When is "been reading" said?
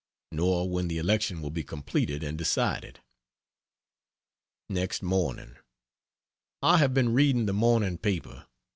6.95-7.45